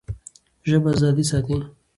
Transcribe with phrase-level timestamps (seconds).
[0.69, 1.57] ژبه ازادي ساتي.